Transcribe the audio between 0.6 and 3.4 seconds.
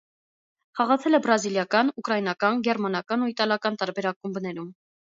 Խաղացել է բրազիլական, ուկրաինական, գերմանական ու